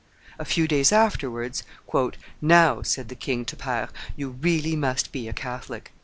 A 0.39 0.45
few 0.45 0.67
days 0.67 0.91
afterwards, 0.91 1.61
"Now," 2.41 2.81
said 2.81 3.07
the 3.09 3.13
king 3.15 3.45
to 3.45 3.55
Pare, 3.55 3.89
"you 4.15 4.29
really 4.29 4.75
must 4.75 5.11
be 5.11 5.27
a 5.27 5.31
Catholic." 5.33 5.91